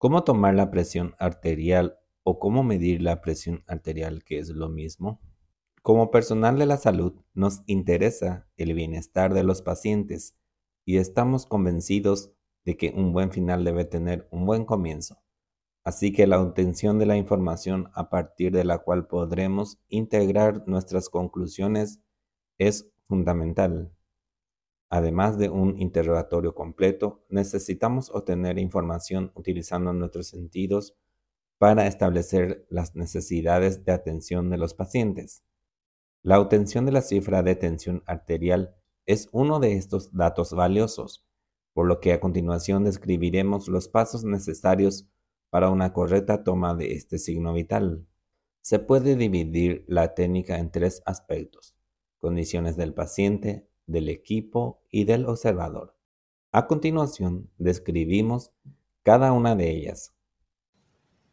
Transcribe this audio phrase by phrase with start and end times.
[0.00, 5.20] ¿Cómo tomar la presión arterial o cómo medir la presión arterial, que es lo mismo?
[5.82, 10.36] Como personal de la salud, nos interesa el bienestar de los pacientes
[10.84, 12.30] y estamos convencidos
[12.64, 15.18] de que un buen final debe tener un buen comienzo.
[15.82, 21.08] Así que la obtención de la información a partir de la cual podremos integrar nuestras
[21.08, 22.00] conclusiones
[22.56, 23.97] es fundamental.
[24.90, 30.96] Además de un interrogatorio completo, necesitamos obtener información utilizando nuestros sentidos
[31.58, 35.42] para establecer las necesidades de atención de los pacientes.
[36.22, 38.74] La obtención de la cifra de tensión arterial
[39.06, 41.26] es uno de estos datos valiosos,
[41.74, 45.08] por lo que a continuación describiremos los pasos necesarios
[45.50, 48.06] para una correcta toma de este signo vital.
[48.60, 51.74] Se puede dividir la técnica en tres aspectos,
[52.18, 55.96] condiciones del paciente, del equipo y del observador.
[56.52, 58.52] A continuación, describimos
[59.02, 60.14] cada una de ellas.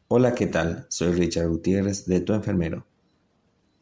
[0.08, 0.88] Hola, ¿qué tal?
[0.90, 2.88] Soy Richard Gutiérrez de Tu Enfermero.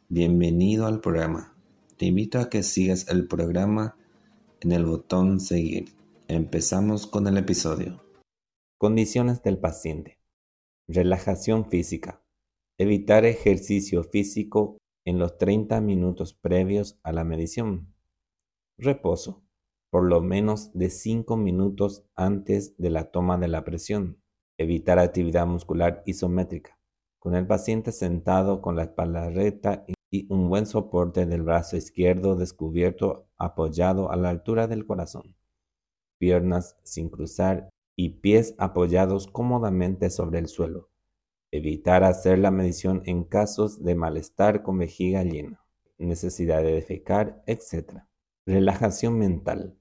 [0.10, 1.56] Bienvenido al programa.
[1.98, 3.96] Te invito a que sigas el programa
[4.62, 5.96] en el botón Seguir.
[6.28, 8.04] Empezamos con el episodio.
[8.80, 10.20] Condiciones del paciente.
[10.88, 12.24] Relajación física.
[12.80, 17.93] Evitar ejercicio físico en los 30 minutos previos a la medición.
[18.78, 19.44] Reposo.
[19.92, 24.20] Por lo menos de 5 minutos antes de la toma de la presión.
[24.58, 26.80] Evitar actividad muscular isométrica.
[27.20, 32.36] Con el paciente sentado con la espalda recta y un buen soporte del brazo izquierdo
[32.36, 35.36] descubierto apoyado a la altura del corazón.
[36.18, 40.90] Piernas sin cruzar y pies apoyados cómodamente sobre el suelo.
[41.52, 45.64] Evitar hacer la medición en casos de malestar con vejiga llena,
[46.00, 48.04] necesidad de defecar, etc.
[48.46, 49.78] Relajación mental.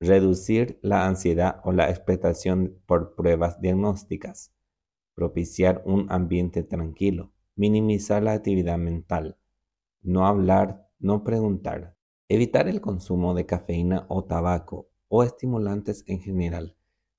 [0.00, 4.52] Reducir la ansiedad o la expectación por pruebas diagnósticas.
[5.14, 7.32] Propiciar un ambiente tranquilo.
[7.56, 9.38] Minimizar la actividad mental
[10.06, 11.96] no hablar, no preguntar,
[12.28, 16.76] evitar el consumo de cafeína o tabaco o estimulantes en general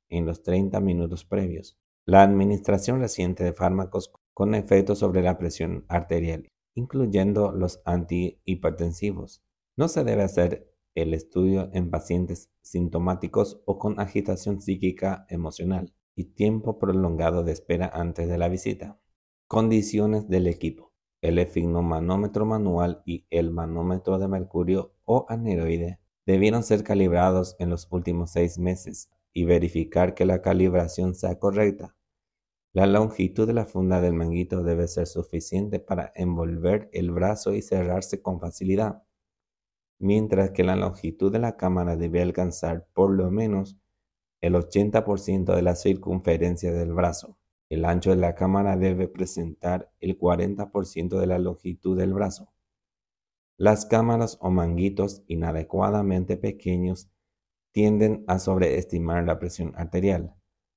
[0.07, 1.77] en los 30 minutos previos.
[2.05, 9.43] La administración reciente de fármacos con efectos sobre la presión arterial, incluyendo los antihipertensivos.
[9.75, 16.25] No se debe hacer el estudio en pacientes sintomáticos o con agitación psíquica emocional y
[16.34, 19.00] tiempo prolongado de espera antes de la visita.
[19.47, 20.88] Condiciones del equipo
[21.22, 27.88] el esfigmomanómetro manual y el manómetro de mercurio o aneroide debieron ser calibrados en los
[27.91, 31.96] últimos seis meses y verificar que la calibración sea correcta.
[32.74, 37.62] La longitud de la funda del manguito debe ser suficiente para envolver el brazo y
[37.62, 39.03] cerrarse con facilidad,
[40.00, 43.78] mientras que la longitud de la cámara debe alcanzar por lo menos
[44.41, 47.38] el 80% de la circunferencia del brazo.
[47.69, 52.53] El ancho de la cámara debe presentar el 40% de la longitud del brazo.
[53.58, 57.09] Las cámaras o manguitos inadecuadamente pequeños
[57.72, 60.35] tienden a sobreestimar la presión arterial.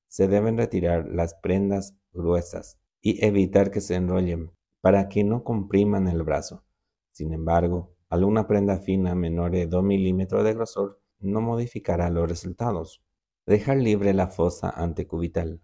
[0.09, 4.51] Se deben retirar las prendas gruesas y evitar que se enrollen
[4.81, 6.65] para que no compriman el brazo.
[7.13, 13.03] Sin embargo, alguna prenda fina menor de 2 milímetros de grosor no modificará los resultados.
[13.47, 15.61] Dejar libre la fosa antecubital.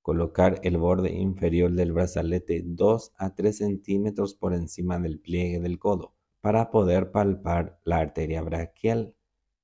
[0.00, 5.78] Colocar el borde inferior del brazalete 2 a 3 centímetros por encima del pliegue del
[5.78, 9.14] codo para poder palpar la arteria braquial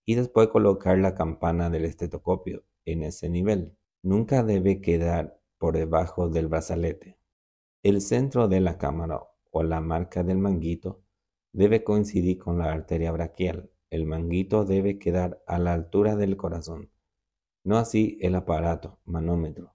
[0.05, 3.77] y después colocar la campana del estetoscopio en ese nivel.
[4.03, 7.19] Nunca debe quedar por debajo del brazalete.
[7.83, 11.03] El centro de la cámara o la marca del manguito
[11.53, 13.71] debe coincidir con la arteria braquial.
[13.91, 16.91] El manguito debe quedar a la altura del corazón,
[17.65, 19.75] no así el aparato manómetro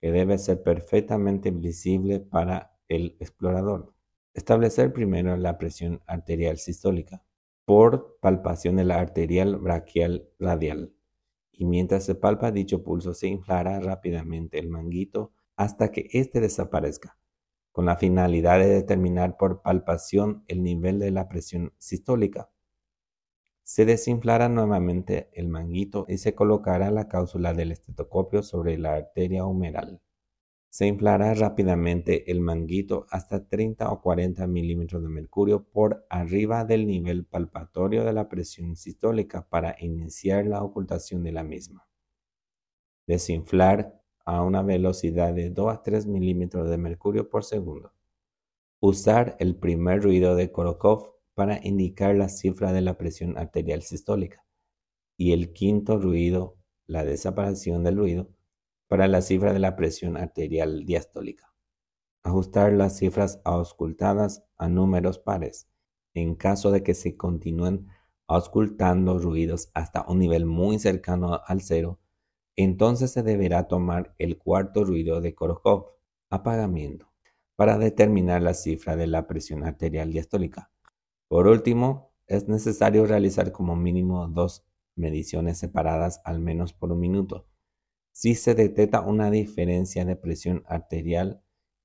[0.00, 3.94] que debe ser perfectamente visible para el explorador.
[4.34, 7.24] Establecer primero la presión arterial sistólica
[7.64, 10.94] por palpación de la arterial braquial radial.
[11.52, 17.18] Y mientras se palpa dicho pulso se inflará rápidamente el manguito hasta que éste desaparezca,
[17.78, 22.50] con la finalidad de determinar por palpación el nivel de la presión sistólica.
[23.62, 29.44] Se desinflará nuevamente el manguito y se colocará la cápsula del estetoscopio sobre la arteria
[29.44, 30.02] humeral.
[30.68, 36.84] Se inflará rápidamente el manguito hasta 30 o 40 milímetros de mercurio por arriba del
[36.84, 41.86] nivel palpatorio de la presión sistólica para iniciar la ocultación de la misma.
[43.06, 43.97] Desinflar
[44.28, 47.94] a una velocidad de 2 a 3 milímetros de mercurio por segundo.
[48.78, 54.44] Usar el primer ruido de Korokov para indicar la cifra de la presión arterial sistólica
[55.16, 58.28] y el quinto ruido, la desaparición del ruido,
[58.86, 61.54] para la cifra de la presión arterial diastólica.
[62.22, 65.70] Ajustar las cifras auscultadas a números pares.
[66.12, 67.86] En caso de que se continúen
[68.26, 71.98] auscultando ruidos hasta un nivel muy cercano al cero,
[72.58, 75.92] entonces se deberá tomar el cuarto ruido de Korokov,
[76.28, 77.08] apagamiento,
[77.54, 80.72] para determinar la cifra de la presión arterial diastólica.
[81.28, 84.66] Por último, es necesario realizar como mínimo dos
[84.96, 87.46] mediciones separadas al menos por un minuto.
[88.10, 91.44] Si se detecta una diferencia de presión arterial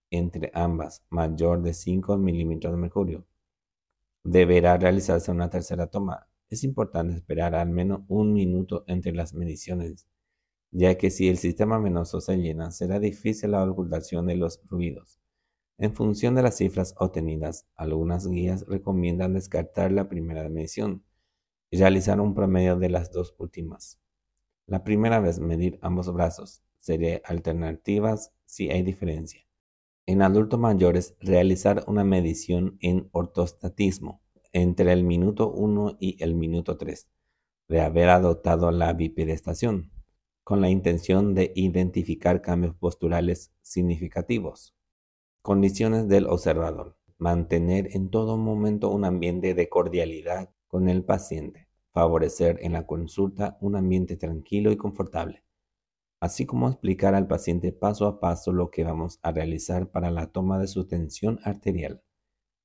[0.10, 3.28] entre ambas mayor de 5 milímetros de mercurio,
[4.24, 6.30] deberá realizarse una tercera toma.
[6.50, 10.08] Es importante esperar al menos un minuto entre las mediciones
[10.74, 15.20] ya que si el sistema venoso se llena, será difícil la ocultación de los ruidos.
[15.78, 21.04] En función de las cifras obtenidas, algunas guías recomiendan descartar la primera medición
[21.70, 24.00] y realizar un promedio de las dos últimas.
[24.66, 29.42] La primera vez medir ambos brazos sería alternativas si hay diferencia.
[30.08, 34.22] En adultos mayores, realizar una medición en ortostatismo
[34.52, 37.08] entre el minuto 1 y el minuto 3
[37.70, 39.93] de haber adoptado la bipedestación
[40.44, 44.76] con la intención de identificar cambios posturales significativos.
[45.42, 46.98] Condiciones del observador.
[47.18, 51.70] Mantener en todo momento un ambiente de cordialidad con el paciente.
[51.94, 55.44] Favorecer en la consulta un ambiente tranquilo y confortable.
[56.20, 60.32] Así como explicar al paciente paso a paso lo que vamos a realizar para la
[60.32, 62.02] toma de su tensión arterial.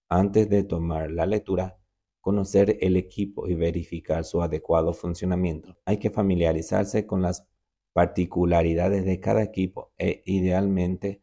[0.08, 1.78] Antes de tomar la lectura,
[2.20, 5.76] conocer el equipo y verificar su adecuado funcionamiento.
[5.84, 7.46] Hay que familiarizarse con las
[7.92, 11.20] particularidades de cada equipo e idealmente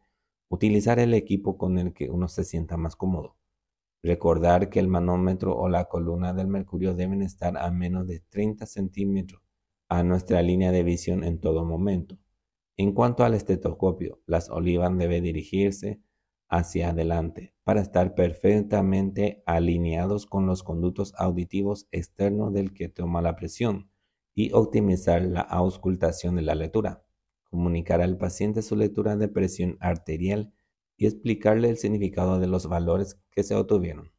[0.48, 3.36] utilizar el equipo con el que uno se sienta más cómodo.
[4.02, 8.66] Recordar que el manómetro o la columna del mercurio deben estar a menos de 30
[8.66, 9.42] centímetros
[9.88, 12.18] a nuestra línea de visión en todo momento.
[12.76, 16.00] En cuanto al estetoscopio, las olivas deben dirigirse
[16.48, 23.34] hacia adelante para estar perfectamente alineados con los conductos auditivos externos del que toma la
[23.34, 23.90] presión
[24.36, 27.04] y optimizar la auscultación de la lectura.
[27.50, 30.52] Comunicar al paciente su lectura de presión arterial
[30.96, 34.12] y explicarle el significado de los valores que se obtuvieron.